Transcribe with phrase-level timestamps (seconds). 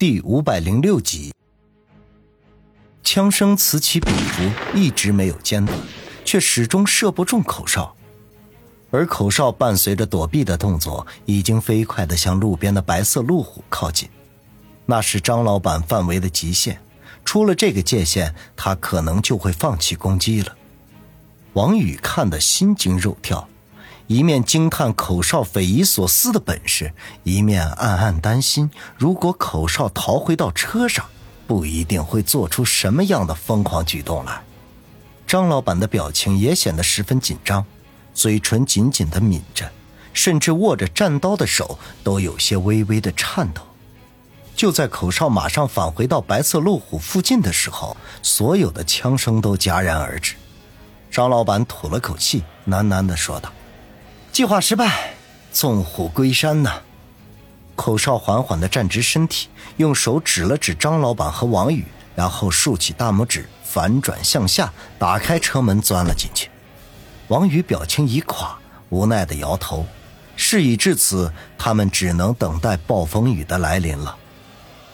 [0.00, 1.30] 第五百零六集，
[3.02, 5.78] 枪声此起彼伏，一直没有间断，
[6.24, 7.94] 却始终射不中口哨。
[8.90, 14.08] 而口哨伴随着躲避的动作，已经飞快地向路边的白色路虎靠近。
[14.86, 16.80] 那是张老板范围的极限，
[17.22, 20.56] 出了这个界限，他可能就会放弃攻击了。
[21.52, 23.46] 王宇看得心惊肉跳。
[24.10, 26.92] 一面惊叹口哨匪夷所思的本事，
[27.22, 31.06] 一面暗暗担心，如果口哨逃回到车上，
[31.46, 34.42] 不一定会做出什么样的疯狂举动来。
[35.28, 37.64] 张老板的表情也显得十分紧张，
[38.12, 39.70] 嘴唇紧紧地抿着，
[40.12, 43.62] 甚至握着战刀的手都有些微微的颤抖。
[44.56, 50.34] 就在口哨马上返回到白色路虎附近的时候，所有的枪声都戛然而止。
[51.12, 53.52] 张老板吐了口气，喃喃地说道。
[54.40, 55.12] 计划失败，
[55.52, 56.80] 纵虎归山呐！
[57.76, 66.48] 口哨缓缓地站直身体，用手指了指张老板和王宇，然后竖起大拇指，反转向下，打开车门钻了进去。
[67.28, 68.56] 王宇表情一垮，
[68.88, 69.84] 无奈地摇头。
[70.36, 74.16] 事已至此，他们只能等待暴风雨的来临了。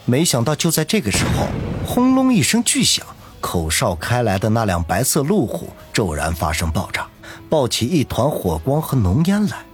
[0.06, 1.46] 没想到，就在这个时候，
[1.86, 3.06] 轰隆一声巨响，
[3.40, 7.06] 口哨开来的那辆白色路虎骤然发生爆炸。
[7.48, 9.64] 爆起一团火光和浓烟来，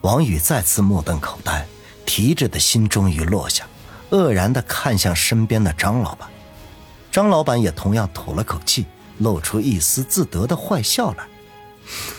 [0.00, 1.66] 王宇再次目瞪口呆，
[2.06, 3.66] 提着的心终于落下，
[4.10, 6.28] 愕然地看向身边的张老板。
[7.10, 8.86] 张老板也同样吐了口气，
[9.18, 11.26] 露出一丝自得的坏笑来：“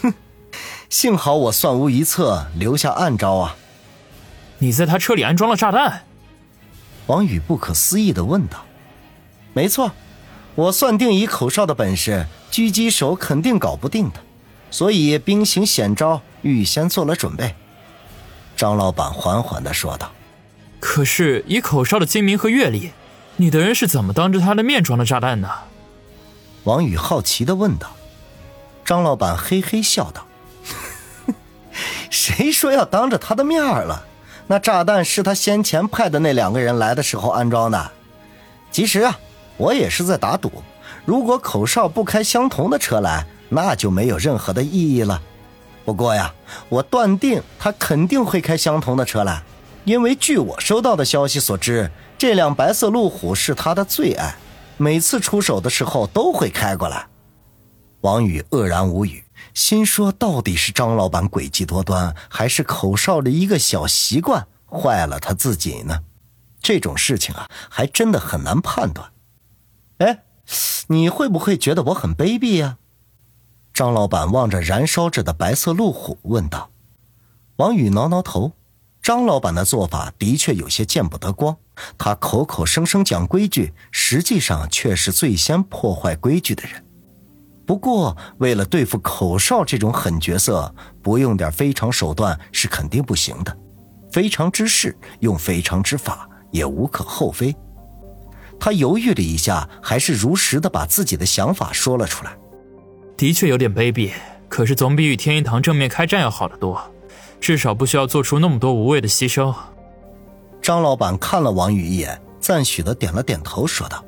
[0.01, 0.13] 哼，
[0.89, 3.55] 幸好我算无一策，留下暗招啊！”
[4.59, 6.03] 你在他车里安装了炸弹？
[7.07, 8.65] 王宇不可思议地问道
[9.53, 9.91] ：“没错，
[10.55, 14.19] 我算定以口哨的本事，狙击手肯定搞不定的。”
[14.71, 17.55] 所以兵行险招，预先做了准备。
[18.55, 20.11] 张老板缓缓的说道
[20.79, 22.91] ：“可是以口哨的精明和阅历，
[23.37, 25.49] 你的人是怎么当着他的面装的炸弹呢？”
[26.65, 27.95] 王宇好奇的问道。
[28.85, 30.25] 张老板嘿嘿笑道
[32.11, 34.05] ：“谁说要当着他的面了？
[34.47, 37.91] 那炸弹是他先前派的那两个人来的时候安装的。
[38.71, 39.19] 其实啊，
[39.57, 40.51] 我也是在打赌，
[41.05, 45.21] 如果口哨不开相同的车来。”那就没有任何的意义了。
[45.83, 46.33] 不过呀，
[46.69, 49.43] 我断定他肯定会开相同的车来，
[49.85, 54.35] 因为据我收到的消息所知，这辆白色路虎是他的最爱，
[54.77, 57.07] 每次出手的时候都会开过来。
[58.01, 59.23] 王宇愕然无语，
[59.53, 66.03] 心说：到底是张老板诡计多端，还是口哨的一个小习惯坏了他自己呢？
[66.61, 69.11] 这种事情啊，还真的很难判断。
[69.97, 70.23] 哎，
[70.87, 72.77] 你会不会觉得我很卑鄙呀？
[73.79, 76.69] 张老板望着燃烧着的白色路虎，问道
[77.55, 78.51] ：“王宇挠挠头。
[79.01, 81.55] 张老板的做法的确有些见不得光。
[81.97, 86.85] 他口口声声讲规矩，实际上却是最先破坏规矩的人。
[87.65, 93.57] 不过，为了对付口哨这种狠角色，不用点非常手段是肯定不行的。
[94.11, 97.55] 非常之事，用非常之法，也无可厚非。”
[98.59, 102.37] 他犹豫了一下，还是如实的把自己的想法说了出来。
[103.19, 104.11] 的确有点卑鄙，
[104.47, 106.81] 可是总比与天一堂正面开战要好得多，
[107.41, 109.53] 至少不需要做出那么多无谓的牺牲。
[110.61, 114.01] 张老板看了王宇一眼，赞许的点了点头，说道：“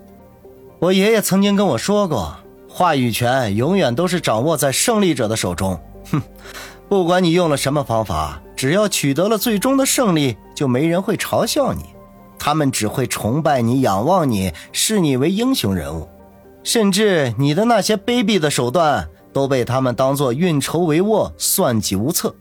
[0.80, 2.38] 我爷爷曾经跟我说过，
[2.70, 5.78] 话语权永远都是掌握在胜利者的手中。
[6.10, 6.22] 哼，
[6.88, 11.84] 不管你用了什么方法，只要取得了最终的胜利，就没人会嘲笑你，
[12.40, 16.08] 他们只会崇拜你、仰望你，视你为英雄人物。”
[16.64, 22.36] 甚至你的那些卑鄙的手段都被他们当作运筹帷幄、算计无策。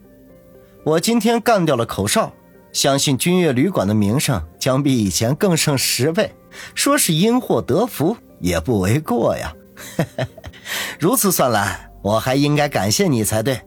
[0.83, 2.31] 我今天干掉了口哨，
[2.71, 6.33] 相信君悦旅馆的名声将比以前更胜十倍。
[6.75, 9.53] 说是因祸得福也不为过呀。
[10.99, 13.61] 如此算来，我还应该感谢你才对。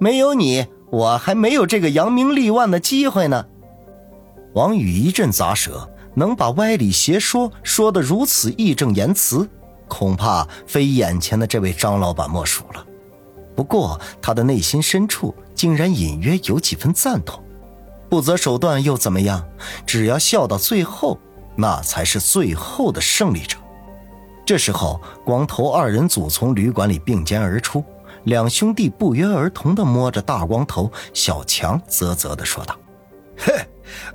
[0.00, 3.46] 没有你，我还没有这个扬名立万的机会呢。
[4.54, 9.48] 王宇一阵咂舌，能把歪理邪说说得如此义正言辞。
[9.88, 12.84] 恐怕非眼前的这位张老板莫属了。
[13.56, 17.42] 不过他的内心深处竟然隐约有几分赞同。
[18.08, 19.44] 不择手段又怎么样？
[19.86, 21.18] 只要笑到最后，
[21.56, 23.56] 那才是最后的胜利者。
[24.46, 27.82] 这时候，光头二人组从旅馆里并肩而出，
[28.24, 30.92] 两兄弟不约而同地摸着大光头。
[31.12, 32.76] 小强啧啧地说道
[33.38, 33.52] ：“嘿，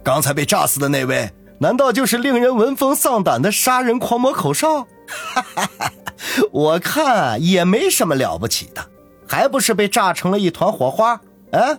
[0.04, 1.30] 刚才被炸死的那位，
[1.60, 5.92] 难道就是令人闻风丧胆的杀人狂魔口哨？”哈哈哈！
[6.52, 8.86] 我看也没什么了不起的，
[9.28, 11.14] 还不是被炸成了一团火花？
[11.52, 11.78] 啊！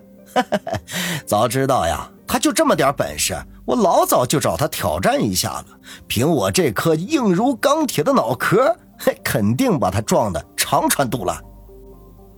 [1.26, 5.66] 早知道呀，他就这么点本事，我老早就找他挑战一下了。
[6.06, 11.40] 凭我这颗硬如钢铁的脑壳，嘿， 肯定把他撞得肠穿肚烂。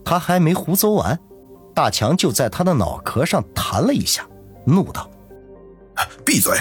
[0.04, 1.18] 他还没胡诌完，
[1.74, 4.26] 大强就在他的脑壳上弹了一下，
[4.64, 5.08] 怒道
[6.24, 6.58] ：“闭嘴！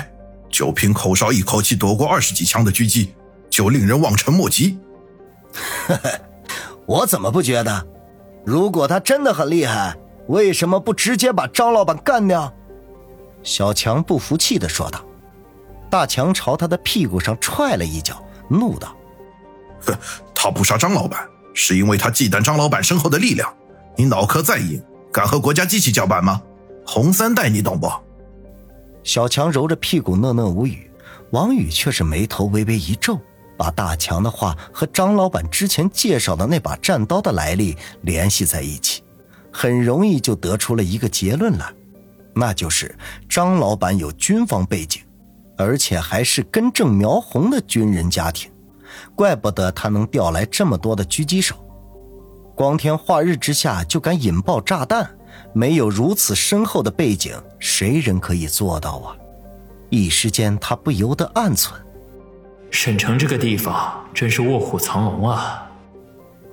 [0.49, 3.13] 就凭口哨一口气躲过二十几枪的狙击，
[3.51, 4.79] 就令人望尘莫及。
[6.87, 7.87] ”我怎么不觉得？
[8.43, 9.95] 如果他真的很厉害，
[10.27, 12.51] 为什么不直接把张老板干掉？
[13.43, 14.99] 小强不服气的说道。
[15.89, 18.95] 大强朝他的屁股上踹了一脚，怒道
[19.85, 19.93] ：“哼，
[20.33, 23.53] 他不杀张老板，是因为他忌惮张老板身后的力量。
[23.97, 24.81] 你脑壳再硬，
[25.11, 26.41] 敢和国家机器叫板吗？
[26.85, 27.91] 红三代，你懂不？”
[29.03, 30.89] 小强揉着屁股讷讷无语，
[31.31, 33.19] 王宇却是眉头微微一皱。
[33.61, 39.03] 把大强的话和张老板之前介绍的那把战刀的来历联系在一起，
[39.53, 41.71] 很容易就得出了一个结论来，
[42.33, 42.97] 那就是
[43.29, 45.03] 张老板有军方背景，
[45.59, 48.49] 而且还是根正苗红的军人家庭，
[49.13, 51.55] 怪不得他能调来这么多的狙击手，
[52.55, 55.07] 光天化日之下就敢引爆炸弹，
[55.53, 59.15] 没有如此深厚的背景，谁人可以做到啊？
[59.91, 61.79] 一时间他不由得暗存。
[62.71, 65.69] 沈城这个地方真是卧虎藏龙啊！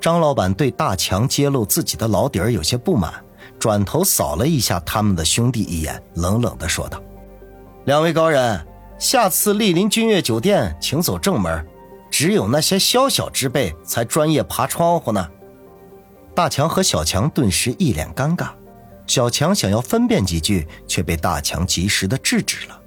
[0.00, 3.14] 张老板对大强揭露自己的老底儿有些不满，
[3.58, 7.00] 转头扫了一下他们的兄弟一眼，冷冷的说道
[7.86, 8.66] ：“两位高人，
[8.98, 11.64] 下次莅临君悦酒店，请走正门。
[12.10, 15.28] 只有那些宵小之辈才专业爬窗户呢。”
[16.34, 18.48] 大强和小强顿时一脸尴尬，
[19.06, 22.80] 小强想要分辨几句，却被大强及时的制止了。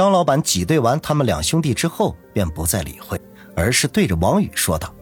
[0.00, 3.20] 张老板挤兑完他们两兄弟之后，便不再理会，
[3.54, 4.94] 而是对着王宇说道：“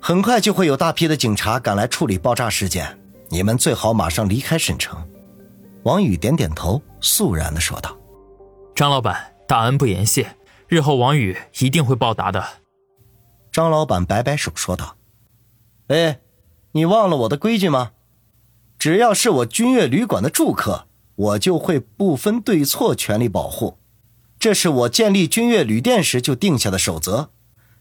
[0.00, 2.98] 很快就会有大批的警察赶来处理爆炸事件，
[3.28, 5.06] 你们最好马上离开省城。”
[5.84, 7.94] 王宇点点头，肃然的说道
[8.74, 10.34] ：“张老板，大恩不言谢，
[10.66, 12.42] 日后王宇一定会报答的。”
[13.52, 14.96] 张老板摆摆手说道
[15.88, 16.20] ：“哎，
[16.72, 17.90] 你忘了我的规矩吗？
[18.78, 20.86] 只要是我君悦旅馆的住客，
[21.16, 23.76] 我就会不分对错全力保护。”
[24.46, 27.30] 这是我建立君悦旅店时就定下的守则，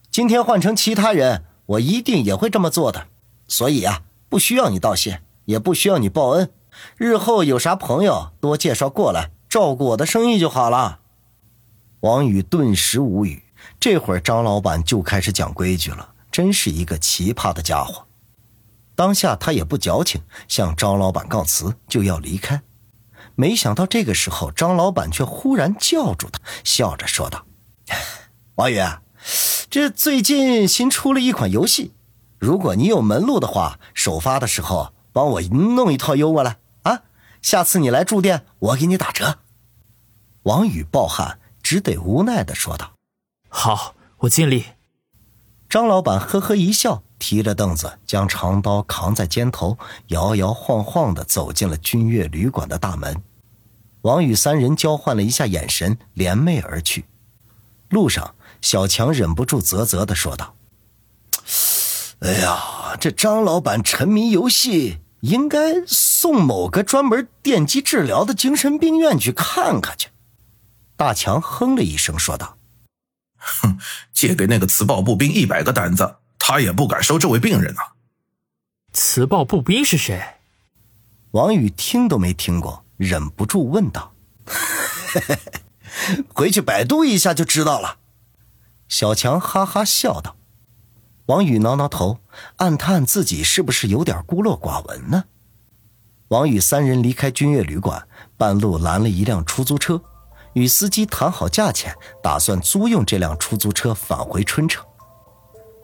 [0.10, 3.06] 今天换成其他人，我一定也会这么做的。
[3.48, 6.50] 所以啊，不需要你道谢，也不需要你报恩，
[6.98, 11.02] 日后有啥朋友多介绍过来照顾我的生意就好了。
[12.00, 13.44] 王宇顿时无语，
[13.80, 18.08] 这会儿张老板就开始讲规矩了，真是一个奇葩的家伙。
[18.96, 22.60] 当下他也不矫情，向张老板告辞，就要离开。
[23.36, 27.46] 没想到这个时候，张老板却忽然叫住他，笑着说道
[28.56, 28.82] ：“王宇，
[29.70, 31.94] 这最近新出了一款游戏，
[32.40, 37.02] 如果你有门路的话，首发的时候帮我弄一套邮过来啊！
[37.42, 39.40] 下次你来住店，我给你打折。”
[40.44, 42.94] 王宇暴汗，只得无奈的说道
[43.50, 44.66] ：“好，我尽力。”
[45.68, 47.05] 张老板呵呵一笑。
[47.18, 49.78] 提着凳子，将长刀扛在肩头，
[50.08, 53.24] 摇摇晃晃地走进了君悦旅馆的大门。
[54.02, 57.06] 王宇三人交换了一下眼神，联袂而去。
[57.90, 60.56] 路上，小强忍不住啧啧地说道
[62.20, 70.10] ：“哎呀，这张老板沉迷游戏，应该送某个专门电击治疗的精神病院去看看去。”
[70.98, 72.58] 大强哼了一声说道
[73.38, 73.78] ：“哼，
[74.14, 77.96] 借给那个磁暴步兵一百个胆子。”他也不敢收这位病人啊！
[78.94, 80.24] 磁暴步兵是谁？
[81.32, 84.14] 王宇听都没听过，忍不住问道
[86.36, 87.98] ：“回去百度一下就知道了。”
[88.88, 90.36] 小强哈哈笑道。
[91.26, 92.20] 王宇挠挠头，
[92.58, 95.24] 暗叹自己是不是有点孤陋寡闻呢？
[96.28, 100.00] 王宇三人离开君悦旅馆，半路拦了一辆出租车，
[100.54, 104.86] 与司机谈好价钱，打算租用这辆出租车返回春城。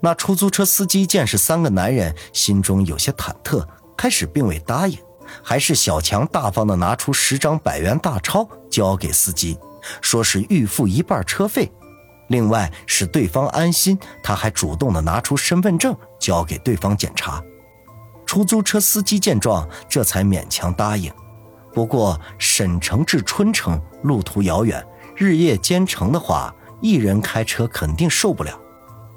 [0.01, 3.65] 那出租车司机见是三个男人，心中有些忐忑，
[3.95, 4.97] 开始并未答应，
[5.43, 9.57] 还是小强大方的拿出十张百元大钞交给司机，
[10.01, 11.71] 说是预付一半车费，
[12.29, 17.41] 另外使对方安心，他还主动的拿出身份证交给对方检查。
[18.25, 21.11] 出租车司机见状，这才勉强答应。
[21.73, 24.83] 不过沈城至春城路途遥远，
[25.15, 28.60] 日夜兼程的话，一人开车肯定受不了。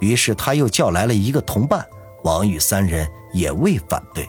[0.04, 1.82] 于是他又叫来了一个同伴，
[2.24, 4.28] 王宇三人也未反对。